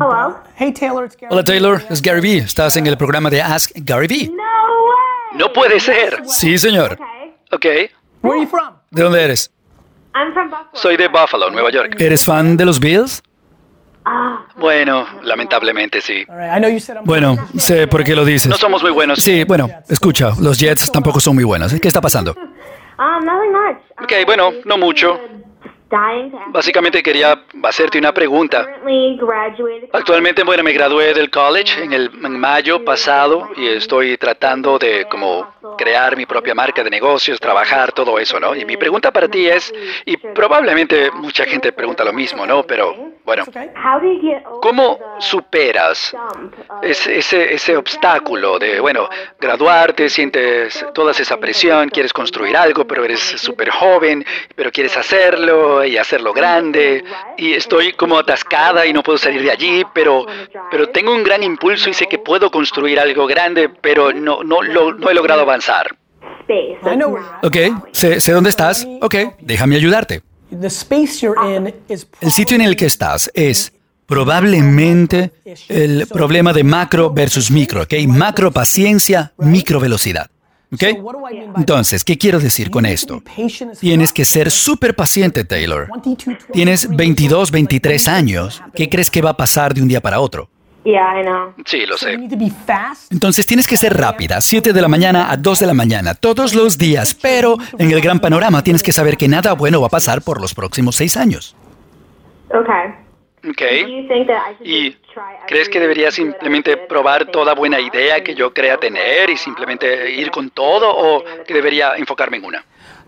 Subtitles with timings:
[0.00, 0.34] Hello?
[0.56, 1.28] Hey Taylor, it's Gary.
[1.30, 2.38] Hola Taylor, es Gary Vee.
[2.38, 4.30] Estás en el programa de Ask Gary Vee.
[4.30, 5.38] No way!
[5.38, 6.22] No puede ser.
[6.26, 6.96] Sí, señor.
[7.52, 7.84] Okay.
[7.84, 7.90] Ok.
[8.22, 8.74] Where are you from?
[8.90, 9.50] ¿De dónde eres?
[10.14, 10.70] I'm from Buffalo.
[10.72, 11.96] Soy de Buffalo, Nueva York.
[12.00, 13.22] ¿Eres fan de los Bills?
[14.06, 16.24] Ah, Bueno, lamentablemente sí.
[16.30, 18.48] All right, I know you said I'm Bueno, sé por qué lo dices.
[18.48, 19.18] No somos muy buenos.
[19.22, 21.74] Sí, bueno, escucha, los Jets tampoco son muy buenos.
[21.78, 22.32] ¿Qué está pasando?
[22.98, 23.76] um, nothing much.
[23.98, 25.20] Um, Ok, bueno, no mucho.
[25.90, 28.66] Dying to ask Básicamente quería hacerte una pregunta.
[29.92, 35.06] Actualmente, bueno, me gradué del college en, el, en mayo pasado y estoy tratando de
[35.06, 35.46] como
[35.76, 38.54] crear mi propia marca de negocios, trabajar, todo eso, ¿no?
[38.54, 39.72] Y mi pregunta para ti es,
[40.04, 42.64] y probablemente mucha gente pregunta lo mismo, ¿no?
[42.64, 42.94] Pero
[43.30, 43.44] bueno,
[44.60, 46.12] ¿cómo superas
[46.82, 49.08] ese, ese, ese obstáculo de, bueno,
[49.38, 54.24] graduarte, sientes toda esa presión, quieres construir algo, pero eres súper joven,
[54.56, 57.04] pero quieres hacerlo y hacerlo grande,
[57.36, 60.26] y estoy como atascada y no puedo salir de allí, pero,
[60.70, 64.60] pero tengo un gran impulso y sé que puedo construir algo grande, pero no, no,
[64.62, 65.94] lo- no he logrado avanzar.
[67.42, 67.56] Ok,
[67.92, 68.86] sé, sé dónde estás.
[69.00, 70.22] Ok, déjame ayudarte.
[70.50, 73.72] The space you're in is El sitio en el que estás es
[74.06, 75.32] probablemente
[75.68, 77.94] el problema de macro versus micro, ¿ok?
[78.08, 80.30] Macro paciencia, micro velocidad.
[80.72, 80.84] ¿Ok?
[81.56, 83.22] Entonces, ¿qué quiero decir con esto?
[83.80, 85.88] Tienes que ser súper paciente, Taylor.
[85.92, 88.62] 22, Tienes 22, 23 años.
[88.74, 90.48] ¿Qué crees que va a pasar de un día para otro?
[90.84, 91.52] Yeah, I know.
[91.66, 92.16] Sí, lo sé.
[93.10, 96.54] Entonces tienes que ser rápida, 7 de la mañana a 2 de la mañana, todos
[96.54, 99.90] los días, pero en el gran panorama tienes que saber que nada bueno va a
[99.90, 101.54] pasar por los próximos 6 años.
[102.48, 102.94] Okay.
[103.48, 103.62] Ok.
[104.60, 104.96] ¿Y
[105.46, 110.30] crees que debería simplemente probar toda buena idea que yo crea tener y simplemente ir
[110.30, 112.64] con todo o que debería enfocarme en una?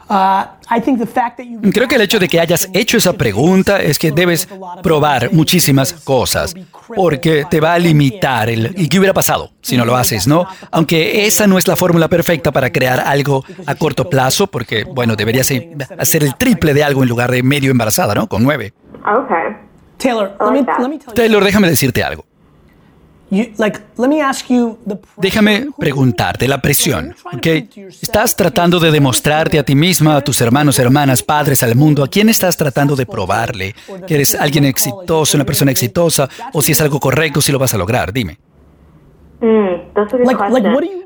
[0.08, 3.12] I think the fact that you Creo que el hecho de que hayas hecho esa
[3.12, 4.48] pregunta es que debes
[4.82, 6.54] probar muchísimas cosas,
[6.94, 8.74] porque te va a limitar el...
[8.76, 10.46] ¿Y qué hubiera pasado si no lo haces, no?
[10.70, 15.16] Aunque esa no es la fórmula perfecta para crear algo a corto plazo, porque, bueno,
[15.16, 15.50] deberías
[15.98, 18.26] hacer el triple de algo en lugar de medio embarazada, ¿no?
[18.26, 18.72] Con nueve.
[19.00, 19.56] Okay.
[19.98, 21.14] Taylor, let me let me tell you.
[21.14, 22.24] Taylor, déjame decirte algo.
[25.16, 27.46] Déjame preguntarte la presión, ¿ok?
[28.02, 32.08] Estás tratando de demostrarte a ti misma, a tus hermanos, hermanas, padres, al mundo, a
[32.08, 33.74] quién estás tratando de probarle
[34.06, 37.72] que eres alguien exitoso, una persona exitosa, o si es algo correcto, si lo vas
[37.72, 38.12] a lograr.
[38.12, 38.38] Dime.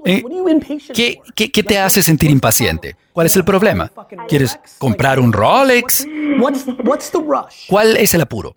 [0.04, 0.22] Eh,
[0.92, 2.96] ¿Qué, qué, qué te hace sentir impaciente?
[3.12, 3.90] ¿Cuál es el problema?
[4.28, 6.06] ¿Quieres comprar un Rolex?
[7.68, 8.56] ¿Cuál es el apuro?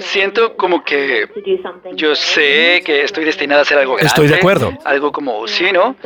[0.00, 4.06] Siento como que to do something yo sé que estoy destinada a hacer algo grande.
[4.06, 4.72] Estoy de acuerdo.
[4.84, 5.96] Algo como, sí, ¿no?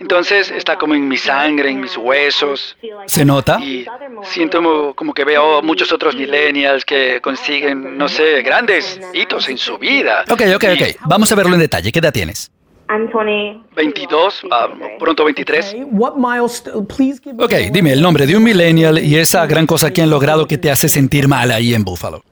[0.00, 2.76] Entonces está como en mi sangre, en mis huesos.
[2.80, 3.58] Feel like ¿Se nota?
[3.60, 3.86] Y
[4.22, 9.48] siento mo- como que veo a muchos otros millennials que consiguen, no sé, grandes hitos
[9.48, 10.24] en su vida.
[10.30, 10.96] Ok, ok, ok.
[11.06, 11.92] Vamos a verlo en detalle.
[11.92, 12.50] ¿Qué edad tienes?
[12.92, 13.62] I'm 20.
[13.74, 15.68] 22, ah, pronto 23.
[15.68, 16.84] Okay, what milestone?
[16.86, 19.90] Please give me Ok, the- dime el nombre de un millennial y esa gran cosa
[19.92, 22.22] que han logrado que te hace sentir mal ahí en Buffalo.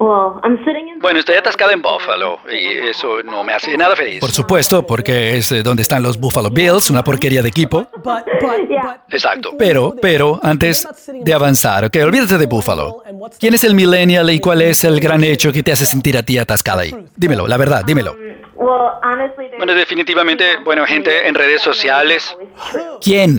[0.00, 1.00] Well, I'm sitting in.
[1.00, 4.20] Bueno, estoy atascada en Buffalo y eso no me hace nada feliz.
[4.20, 7.88] Por supuesto, porque es eh, donde están los Buffalo Bills, una porquería de equipo.
[7.96, 8.04] But,
[8.40, 8.82] but, Yeah.
[8.82, 9.50] but Exacto.
[9.58, 13.02] Pero, pero, antes de avanzar, ok, olvídate de Buffalo.
[13.40, 16.22] ¿Quién es el millennial y cuál es el gran hecho que te hace sentir a
[16.22, 16.94] ti atascada ahí?
[17.16, 18.14] Dímelo, la verdad, dímelo.
[18.58, 22.36] Well, honestly, there's- Bueno, definitivamente, bueno, gente en redes sociales.
[23.00, 23.38] ¿Quién?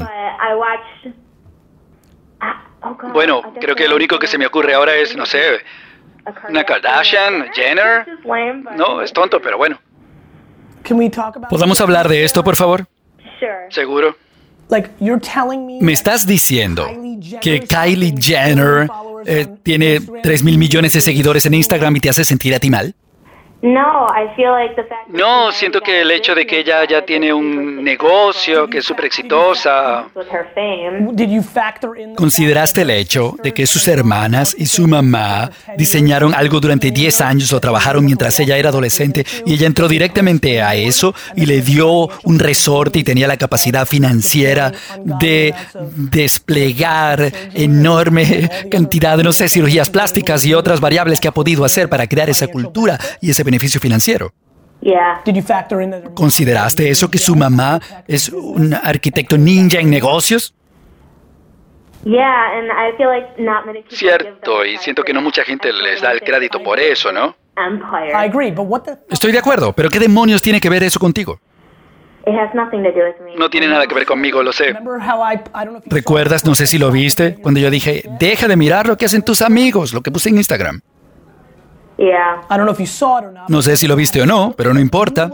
[2.40, 5.60] Ah, oh Bueno, creo que lo único que se me ocurre ahora es, no sé,
[6.48, 8.06] una Kardashian, Jenner.
[8.78, 9.78] No, es tonto, pero bueno,
[10.84, 11.50] can we talk about?
[11.50, 12.86] ¿Podemos hablar de esto, por favor?
[13.40, 13.52] Sure.
[13.70, 14.16] seguro.
[15.82, 15.92] Me.
[15.94, 16.88] Estás diciendo
[17.42, 18.88] que Kylie Jenner
[19.26, 22.70] eh, tiene 3 mil millones de seguidores en Instagram y te hace sentir a ti
[22.70, 22.94] mal.
[23.62, 25.10] No, I feel like the fact.
[25.10, 27.34] that No, she siento has que el that hecho de que ella ya tiene that
[27.34, 30.08] un negocio, que es súper exitosa.
[32.16, 37.52] ¿Consideraste el hecho de que sus hermanas y su mamá diseñaron algo durante 10 años
[37.52, 42.08] o trabajaron mientras ella era adolescente y ella entró directamente a eso y le dio
[42.24, 44.72] un resorte y tenía la capacidad financiera
[45.20, 45.54] de
[45.96, 51.90] desplegar enorme cantidad de, no sé, cirugías plásticas y otras variables que ha podido hacer
[51.90, 54.32] para crear esa cultura y ese beneficio financiero?
[56.14, 60.54] ¿Consideraste eso que su mamá es un arquitecto ninja en negocios?
[63.90, 67.36] Cierto, y siento que no mucha gente les da el crédito por eso, ¿no?
[69.10, 71.40] Estoy de acuerdo, pero ¿qué demonios tiene que ver eso contigo?
[73.38, 74.74] No tiene nada que ver conmigo, lo sé.
[75.88, 76.46] ¿Recuerdas?
[76.46, 79.42] No sé si lo viste, cuando yo dije, deja de mirar lo que hacen tus
[79.42, 80.82] amigos, lo que puse en Instagram.
[83.48, 85.30] No sé si lo viste o no, pero no importa.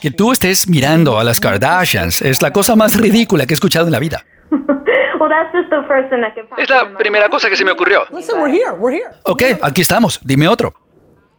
[0.00, 3.86] Que tú estés mirando a las Kardashians es la cosa más ridícula que he escuchado
[3.86, 4.24] en la vida.
[4.50, 7.64] well, that's just the first thing that could pop Es la primera cosa que se
[7.64, 8.04] me ocurrió.
[8.12, 8.72] Listen, we're here.
[8.72, 9.10] We're here.
[9.24, 10.74] Ok, aquí estamos, dime otro.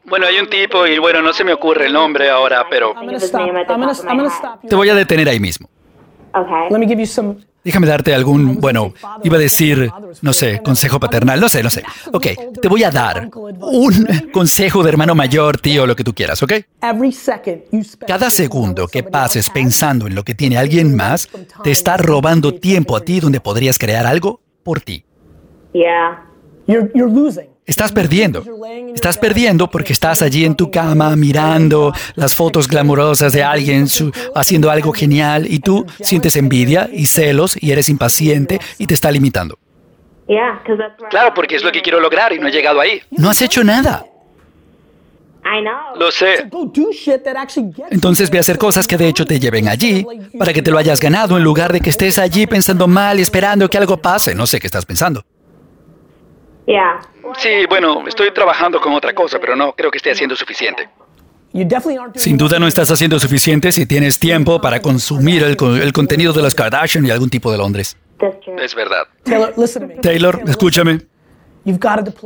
[0.06, 3.06] Bueno, hay un tipo y bueno, no se me ocurre el nombre ahora, pero I'm
[3.06, 3.42] gonna stop.
[3.42, 4.70] I'm gonna, I'm gonna stop you.
[4.70, 5.70] Te voy a detener ahí mismo.
[7.64, 8.94] Déjame darte algún, bueno,
[9.24, 9.92] iba a decir,
[10.22, 11.84] no sé, consejo paternal, no sé, no sé.
[12.12, 12.28] Ok,
[12.60, 16.54] te voy a dar un consejo de hermano mayor, tío, lo que tú quieras, ¿ok?
[18.08, 21.30] Cada segundo que pases pensando en lo que tiene alguien más,
[21.64, 25.06] te está robando tiempo a ti donde podrías crear algo por ti.
[25.74, 26.26] Yeah.
[26.68, 27.51] You're, you're losing.
[27.66, 28.44] Estás perdiendo.
[28.94, 34.12] Estás perdiendo porque estás allí en tu cama mirando las fotos glamurosas de alguien su-
[34.36, 39.12] haciendo algo genial y tú sientes envidia y celos y eres impaciente y te está
[39.12, 39.58] limitando.
[41.10, 43.02] Claro, porque es lo que quiero lograr y no he llegado ahí.
[43.12, 44.06] No has hecho nada.
[45.98, 46.44] Lo sé.
[47.90, 50.06] Entonces ve a hacer cosas que de hecho te lleven allí
[50.38, 53.22] para que te lo hayas ganado en lugar de que estés allí pensando mal y
[53.24, 54.36] esperando que algo pase.
[54.36, 55.24] No sé qué estás pensando.
[56.68, 57.00] Yeah.
[57.38, 60.90] Sí, bueno, estoy trabajando con otra cosa, pero no creo que esté haciendo suficiente.
[62.16, 66.42] Sin duda no estás haciendo suficiente si tienes tiempo para consumir el, el contenido de
[66.42, 67.98] las Kardashian y algún tipo de Londres.
[68.58, 69.08] Es verdad.
[69.24, 69.96] Taylor, listen to me.
[69.96, 71.02] Taylor, escúchame.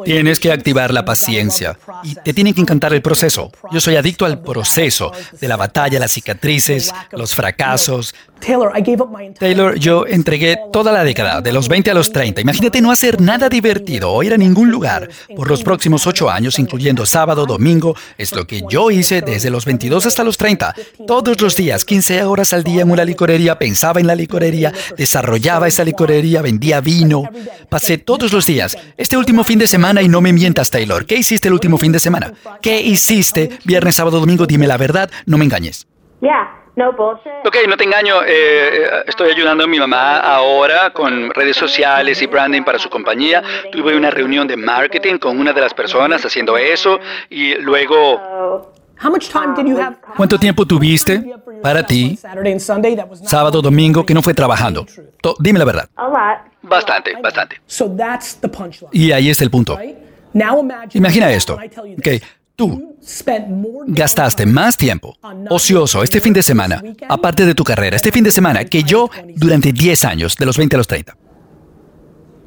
[0.06, 3.52] Tienes que activar la paciencia y te tiene que encantar el proceso.
[3.72, 8.16] Yo soy adicto al proceso de la batalla, las cicatrices, los fracasos.
[8.40, 9.54] Taylor, I gave up my entire.
[9.54, 12.42] Taylor, yo entregué toda la década, de los 20 a los 30.
[12.42, 16.60] Imagínate no hacer nada divertido o ir a ningún lugar por los próximos 8 años,
[16.60, 17.96] incluyendo sábado, domingo.
[18.18, 20.76] Es lo que yo hice desde los 22 hasta los 30.
[21.08, 25.68] Todos los días, 15 horas al día en una licorería, pensaba en la licorería, desarrollaba
[25.68, 27.24] esa licorería, vendía vino.
[27.70, 28.78] Pasé todos los días.
[28.98, 31.92] Este último fin de semana, y no me mientas, Taylor, ¿qué hiciste el último fin
[31.92, 32.32] de semana?
[32.62, 34.46] ¿Qué hiciste viernes, sábado, domingo?
[34.46, 35.88] Dime la verdad, no me engañes.
[36.22, 36.62] Yeah.
[36.76, 37.32] No bullshit.
[37.44, 42.22] Ok, no te engaño, eh, eh, estoy ayudando a mi mamá ahora con redes sociales
[42.22, 43.42] y branding para su compañía.
[43.72, 47.00] Tuve una reunión de marketing con una de las personas haciendo eso
[47.30, 49.98] y luego So, How much time did you have?
[50.16, 51.22] ¿Cuánto tiempo tuviste
[51.62, 52.96] para ti, Saturday and Sunday.
[52.96, 53.30] That was not.
[53.30, 54.86] sábado, domingo, que no fue trabajando?
[55.22, 55.90] To- dime la verdad.
[55.96, 56.38] a lot.
[56.64, 57.58] bastante, bastante.
[57.68, 59.78] So that's the punchline, Y ahí está el punto.
[59.78, 59.98] right?
[60.34, 60.98] Now imagine.
[60.98, 61.58] Imagina esto.
[62.02, 62.22] this,
[62.56, 65.18] tú you spent more gastaste más tiempo
[65.50, 69.10] ocioso este fin de semana, aparte de tu carrera, este fin de semana, que yo
[69.36, 71.16] durante 10 años, de los 20 a los 30.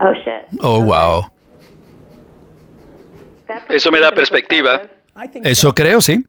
[0.01, 0.61] Oh shit.
[0.63, 1.27] Oh, wow.
[3.47, 4.83] That Eso me da perspectiva.
[5.17, 6.25] I think Eso creo, sí.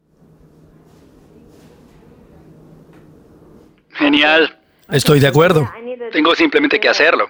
[3.99, 4.57] Genial.
[4.89, 5.69] Estoy de acuerdo.
[6.11, 7.29] Tengo simplemente que hacerlo.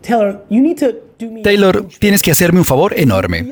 [0.00, 0.94] Taylor, you need to.
[1.42, 3.46] Taylor, tienes que hacerme un favor enorme.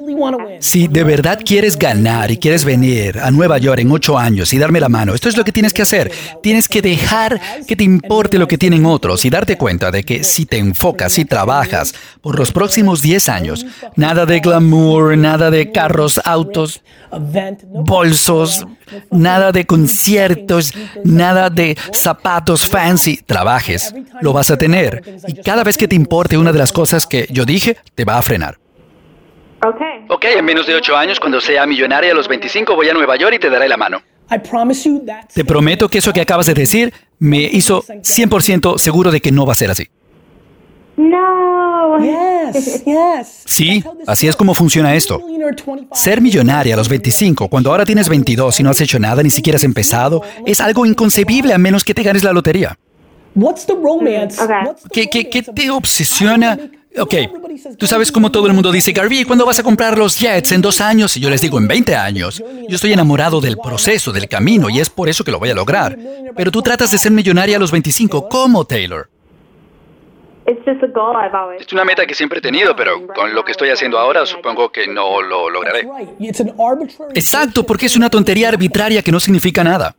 [0.61, 4.59] Si de verdad quieres ganar y quieres venir a Nueva York en ocho años y
[4.59, 6.13] darme la mano, esto es lo que tienes que hacer.
[6.43, 10.25] Tienes que dejar que te importe lo que tienen otros y darte cuenta de que
[10.25, 15.71] si te enfocas y trabajas por los próximos 10 años, nada de glamour, nada de
[15.73, 16.83] carros, autos,
[17.71, 18.67] bolsos,
[19.11, 20.73] nada de conciertos,
[21.05, 23.21] nada de zapatos fancy.
[23.25, 25.03] Trabajes, lo vas a tener.
[25.27, 28.19] Y cada vez que te importe una de las cosas que yo dije, te va
[28.19, 28.59] a frenar.
[29.67, 30.05] Okay.
[30.09, 33.17] Ok, en menos de ocho años, cuando sea millonaria a los 25, voy a Nueva
[33.17, 34.03] York y te daré la mano.
[34.31, 35.29] I promise you that.
[35.33, 39.47] Te prometo que eso que acabas de decir me hizo 100% seguro de que no
[39.47, 39.89] va a ser así.
[40.97, 41.99] No.
[42.01, 43.43] Yes, yes.
[43.45, 45.19] Sí, así es como funciona esto.
[45.19, 45.95] Millionaire 25.
[45.95, 49.31] Ser millonaria a los 25, cuando ahora tienes 22 y no has hecho nada, ni
[49.31, 52.79] siquiera has empezado, es algo inconcebible a menos que te ganes la lotería.
[53.35, 54.41] What's the romance?
[54.41, 54.57] Okay.
[54.65, 56.59] What's the ¿Qué, qué, qué te of- obsesiona?
[56.97, 57.15] Ok,
[57.77, 60.53] tú sabes cómo todo el mundo dice, Garvey, ¿cuándo vas a comprar los Jets?
[60.53, 61.17] ¿En dos años?
[61.17, 62.43] Y yo les digo, en 20 años.
[62.69, 65.55] Yo estoy enamorado del proceso, del camino, y es por eso que lo voy a
[65.55, 65.99] lograr.
[66.37, 68.29] Pero tú tratas de ser millonaria a los 25.
[68.29, 69.09] ¿Cómo, Taylor?
[70.47, 71.63] It's just a goal I've always.
[71.63, 74.71] Es una meta que siempre he tenido, pero con lo que estoy haciendo ahora supongo
[74.71, 75.89] que no lo lograré.
[77.15, 79.97] Exacto, porque es una tontería arbitraria que no significa nada.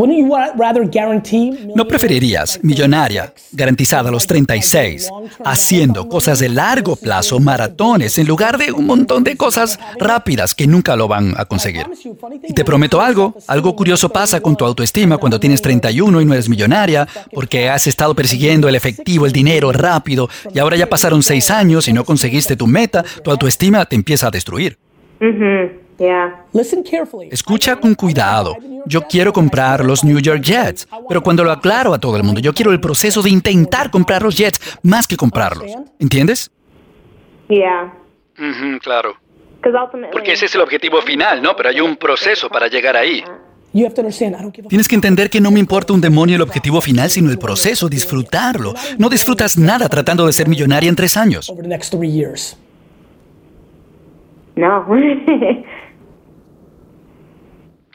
[0.00, 0.06] Yeah.
[0.06, 1.72] Wouldn't you wa- rather guarantee?
[1.74, 5.10] ¿No preferirías millonaria, garantizada a los 36,
[5.44, 10.66] haciendo cosas de largo plazo, maratones, en lugar de un montón de cosas rápidas que
[10.66, 11.86] nunca lo van a conseguir?
[12.48, 16.32] Y te prometo algo, algo curioso pasa con tu autoestima cuando tienes 31 y no
[16.34, 21.22] eres millonaria, porque has estado persiguiendo el efectivo, el dinero rápido, y ahora ya pasaron
[21.22, 24.78] seis años y no conseguiste tu meta, tu autoestima te empieza a destruir.
[25.20, 25.79] Yeah.
[26.52, 27.28] Listen carefully.
[27.30, 28.56] Escucha con cuidado.
[28.86, 32.40] Yo quiero comprar los New York Jets, pero cuando lo aclaro a todo el mundo,
[32.40, 35.72] yo quiero el proceso de intentar comprar los Jets más que comprarlos.
[35.98, 36.50] ¿Entiendes?
[37.48, 37.92] Yeah.
[38.80, 39.16] Claro.
[40.12, 41.54] Porque ese es el objetivo final, ¿no?
[41.54, 43.22] Pero hay un proceso para llegar ahí.
[44.68, 47.88] Tienes que entender que no me importa un demonio el objetivo final, sino el proceso,
[47.88, 48.74] disfrutarlo.
[48.98, 51.50] No disfrutas nada tratando de ser millonaria en tres años.
[51.50, 52.56] over the next three years.
[54.56, 54.86] No.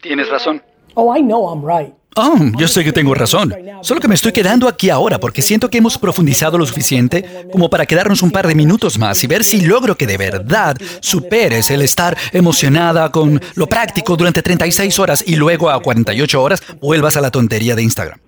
[0.06, 0.62] Tienes razón.
[0.94, 1.94] Oh, I know I'm right.
[2.16, 3.54] Oh, yo sé que tengo razón.
[3.82, 7.70] Solo que me estoy quedando aquí ahora porque siento que hemos profundizado lo suficiente como
[7.70, 11.70] para quedarnos un par de minutos más y ver si logro que de verdad superes
[11.72, 17.18] el estar emocionada con lo práctico durante 36 horas y luego a 48 horas vuelvas
[17.18, 18.20] a la tontería de Instagram.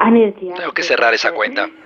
[0.00, 0.50] See.
[0.56, 1.68] Tengo que cerrar esa cuenta.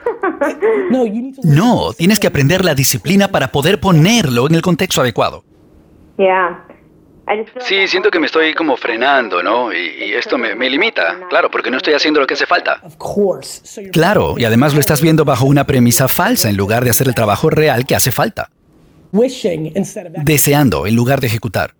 [1.44, 5.44] No, tienes que aprender la disciplina para poder ponerlo en el contexto adecuado.
[6.16, 6.67] Yeah.
[7.60, 9.72] Sí, siento que me estoy como frenando, ¿no?
[9.72, 12.82] Y, y esto me, me limita, claro, porque no estoy haciendo lo que hace falta.
[13.92, 17.14] Claro, y además lo estás viendo bajo una premisa falsa en lugar de hacer el
[17.14, 18.50] trabajo real que hace falta.
[20.22, 21.74] Deseando en lugar de ejecutar.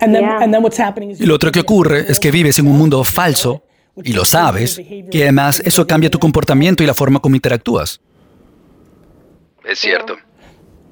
[0.00, 3.64] Y lo otro que ocurre es que vives en un mundo falso
[4.04, 4.80] y lo sabes,
[5.10, 8.00] que además eso cambia tu comportamiento y la forma como interactúas.
[9.64, 10.16] Es cierto.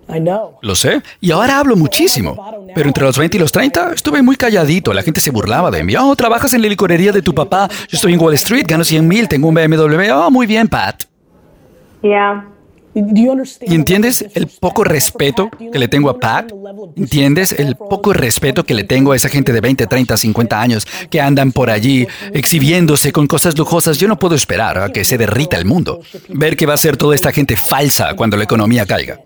[0.08, 0.58] I know.
[0.62, 2.36] Lo sé, y ahora hablo muchísimo.
[2.75, 5.82] Pero entre los 20 y los 30 estuve muy calladito, la gente se burlaba de
[5.82, 5.94] mí.
[5.96, 9.06] Oh, trabajas en la licorería de tu papá, yo estoy en Wall Street, gano 100
[9.06, 10.12] mil, tengo un BMW.
[10.12, 11.04] Oh, muy bien, Pat.
[12.02, 12.46] Yeah.
[12.94, 13.70] Do you understand?
[13.70, 16.50] ¿Y entiendes el poco respeto que le tengo a Pat?
[16.96, 20.86] ¿Entiendes el poco respeto que le tengo a esa gente de 20, 30, 50 años
[21.10, 23.98] que andan por allí exhibiéndose con cosas lujosas?
[23.98, 26.00] Yo no puedo esperar a que se derrita el mundo.
[26.28, 29.20] Ver qué va a ser toda esta gente falsa cuando la economía caiga.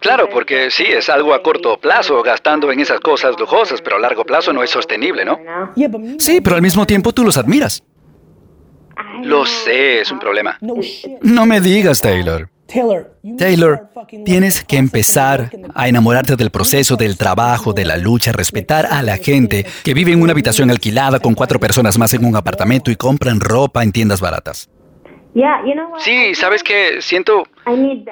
[0.00, 3.98] Claro, porque sí, es algo a corto plazo, gastando en esas cosas lujosas, pero a
[4.00, 5.38] largo plazo no es sostenible, ¿no?
[6.18, 7.82] Sí, pero al mismo tiempo tú los admiras.
[9.22, 10.58] Lo sé, es un problema.
[11.22, 12.48] no me digas, Taylor.
[13.38, 13.90] Taylor,
[14.24, 19.18] tienes que empezar a enamorarte del proceso, del trabajo, de la lucha, respetar a la
[19.18, 22.96] gente que vive en una habitación alquilada con cuatro personas más en un apartamento y
[22.96, 24.68] compran ropa en tiendas baratas.
[24.70, 25.23] Yeah, you know what?
[25.98, 27.02] Sí, ¿sabes qué?
[27.02, 27.42] Siento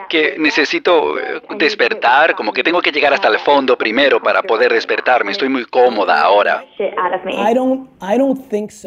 [0.09, 4.73] que necesito eh, despertar, como que tengo que llegar hasta el fondo primero para poder
[4.73, 5.31] despertarme.
[5.31, 6.65] Estoy muy cómoda ahora.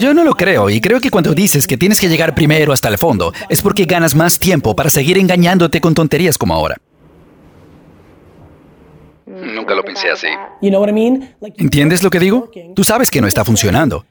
[0.01, 2.89] Yo no lo creo y creo que cuando dices que tienes que llegar primero hasta
[2.89, 6.75] el fondo es porque ganas más tiempo para seguir engañándote con tonterías como ahora.
[9.25, 10.27] Nunca lo pensé así.
[11.58, 12.50] ¿Entiendes lo que digo?
[12.75, 14.06] Tú sabes que no está funcionando.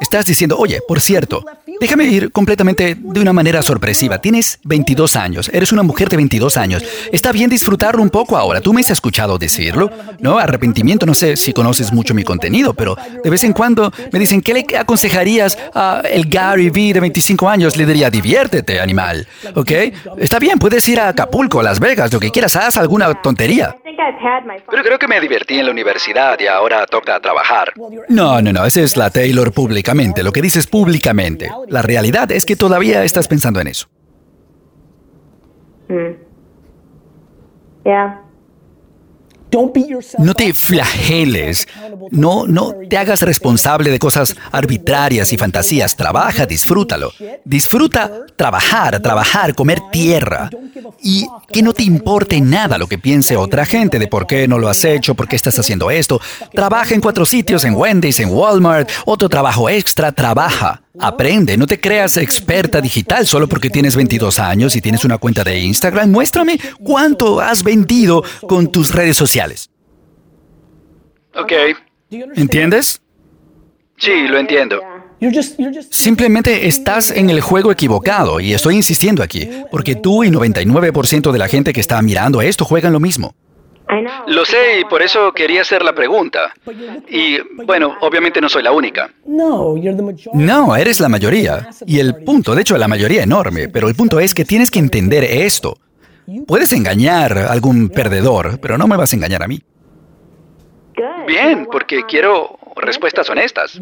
[0.00, 1.44] Estás diciendo, oye, por cierto,
[1.78, 4.18] déjame ir completamente de una manera sorpresiva.
[4.18, 6.82] Tienes 22 años, eres una mujer de 22 años.
[7.12, 8.60] Está bien disfrutarlo un poco ahora.
[8.60, 9.90] Tú me has escuchado decirlo.
[10.18, 14.18] No, arrepentimiento, no sé si conoces mucho mi contenido, pero de vez en cuando me
[14.18, 17.76] dicen, ¿qué le aconsejarías a el Gary V de 25 años?
[17.76, 19.28] Le diría, diviértete, animal.
[19.54, 19.70] ¿Ok?
[20.18, 23.76] Está bien, puedes ir a Acapulco, Las Vegas, lo que quieras, haz alguna tontería.
[24.00, 24.66] I think I've had my fun.
[24.70, 27.72] Pero creo que me divertí en la universidad y ahora toca trabajar.
[28.08, 31.50] No, no, no, esa es la Taylor públicamente, lo que dices públicamente.
[31.68, 33.88] La realidad es que todavía estás pensando en eso.
[37.84, 38.29] Yeah.
[40.18, 41.66] No te flageles,
[42.10, 45.96] no, no te hagas responsable de cosas arbitrarias y fantasías.
[45.96, 47.12] Trabaja, disfrútalo.
[47.44, 50.50] Disfruta trabajar, trabajar, comer tierra.
[51.02, 54.58] Y que no te importe nada lo que piense otra gente de por qué no
[54.58, 56.20] lo has hecho, por qué estás haciendo esto.
[56.52, 60.82] Trabaja en cuatro sitios, en Wendy's, en Walmart, otro trabajo extra, trabaja.
[60.98, 65.44] Aprende, no te creas experta digital solo porque tienes 22 años y tienes una cuenta
[65.44, 66.10] de Instagram.
[66.10, 69.70] Muéstrame cuánto has vendido con tus redes sociales.
[71.34, 71.52] Ok?
[72.34, 73.00] ¿Entiendes?
[73.96, 74.80] sí, lo entiendo.
[75.90, 81.38] Simplemente estás en el juego equivocado y estoy insistiendo aquí, porque tú y 99% de
[81.38, 83.34] la gente que está mirando esto juegan lo mismo.
[84.28, 86.52] Lo sé y por eso quería hacer la pregunta.
[87.08, 89.10] Y bueno, obviamente no soy la única.
[90.32, 91.68] No, eres la mayoría.
[91.86, 94.78] Y el punto, de hecho, la mayoría enorme, pero el punto es que tienes que
[94.78, 95.78] entender esto.
[96.46, 99.60] Puedes engañar a algún perdedor, pero no me vas a engañar a mí.
[101.26, 103.78] Bien, porque quiero respuestas honestas.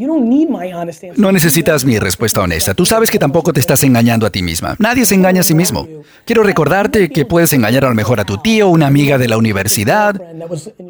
[1.16, 2.74] No necesitas mi respuesta honesta.
[2.74, 4.76] Tú sabes que tampoco te estás engañando a ti misma.
[4.78, 5.86] Nadie se engaña a sí mismo.
[6.24, 9.38] Quiero recordarte que puedes engañar a lo mejor a tu tío, una amiga de la
[9.38, 10.20] universidad,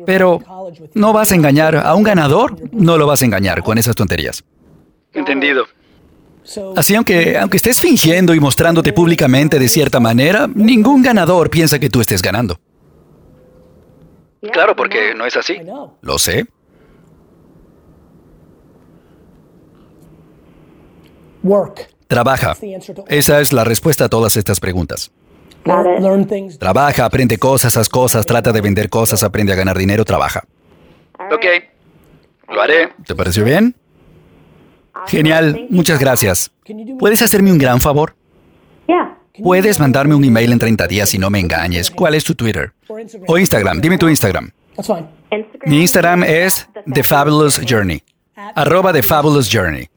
[0.06, 0.40] pero
[0.94, 4.44] no vas a engañar a un ganador, no lo vas a engañar con esas tonterías.
[5.12, 5.66] Entendido.
[6.76, 11.90] Así aunque, aunque estés fingiendo y mostrándote públicamente de cierta manera, ningún ganador piensa que
[11.90, 12.58] tú estés ganando.
[14.52, 15.58] Claro, porque no es así.
[16.00, 16.46] Lo sé.
[22.06, 22.56] Trabaja.
[23.08, 25.10] Esa es la respuesta a todas estas preguntas.
[26.58, 30.44] Trabaja, aprende cosas, haz cosas, trata de vender cosas, aprende a ganar dinero, trabaja.
[31.30, 31.44] Ok,
[32.48, 32.92] lo haré.
[33.06, 33.74] ¿Te pareció bien?
[35.06, 36.50] Genial, muchas gracias.
[36.98, 38.14] ¿Puedes hacerme un gran favor?
[38.86, 39.18] Yeah.
[39.42, 41.90] Puedes mandarme un email en 30 días si no me engañes.
[41.90, 42.72] ¿Cuál es tu Twitter?
[43.26, 44.50] O Instagram, dime tu Instagram.
[44.74, 45.06] That's fine.
[45.30, 45.70] Instagram.
[45.70, 48.02] Mi Instagram es The Fabulous Journey.
[48.54, 49.88] Arroba The Fabulous Journey.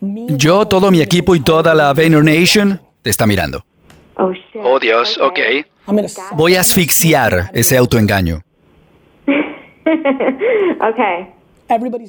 [0.00, 3.64] Yo, todo mi equipo y toda la Vayner Nation te está mirando.
[4.14, 5.38] Oh Dios, ok.
[6.32, 8.42] Voy a asfixiar ese autoengaño.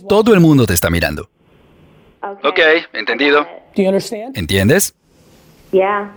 [0.08, 1.30] Todo el mundo te está mirando.
[2.22, 2.80] Okay.
[2.80, 3.46] Ok, entendido.
[3.76, 4.94] ¿Entiendes?
[5.72, 6.12] Yeah.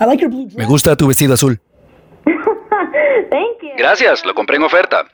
[0.00, 1.60] I like your blue Me gusta tu vestido azul.
[2.24, 3.70] Thank you.
[3.76, 5.06] Gracias, lo compré en oferta.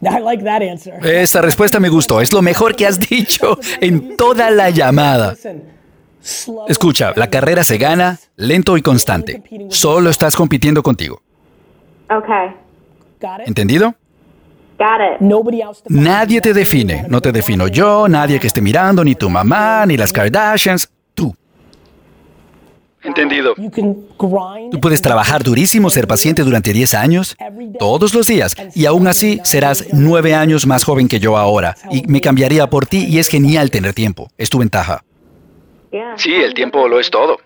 [0.02, 0.94] I like that answer.
[1.06, 2.20] Esa respuesta me gustó.
[2.20, 5.32] Es lo mejor que has dicho en toda la llamada.
[5.32, 5.64] Listen.
[6.22, 6.66] Slow.
[6.68, 9.42] Escucha, la carrera se gana lento y constante.
[9.70, 11.22] Solo estás compitiendo contigo.
[12.10, 12.48] Okay.
[13.20, 13.48] Got it.
[13.48, 13.94] ¿Entendido?
[14.78, 15.20] Got it.
[15.20, 15.82] Nobody else.
[15.82, 17.04] to- Nadie te define.
[17.08, 20.88] No te defino yo, nadie que esté mirando, ni tu mamá, ni las Kardashians.
[23.02, 23.54] Entendido.
[23.56, 24.70] You can grind.
[24.72, 27.36] Tú puedes trabajar durísimo, ser paciente durante 10 años,
[27.78, 31.76] todos los días, y aún así serás 9 años más joven que yo ahora.
[31.90, 34.28] Y me cambiaría por ti y es genial tener tiempo.
[34.36, 35.02] Es tu ventaja.
[36.16, 37.38] Sí, el tiempo lo es todo.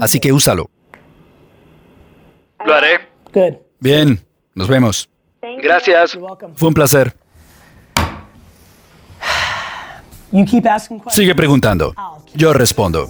[0.00, 0.70] Así que úsalo.
[2.64, 3.00] Lo haré.
[3.80, 4.20] Bien,
[4.54, 5.08] nos vemos.
[5.40, 5.62] Thank you.
[5.62, 6.18] Gracias.
[6.54, 7.14] Fue un placer.
[11.10, 11.94] Sigue preguntando.
[12.34, 13.08] Yo respondo.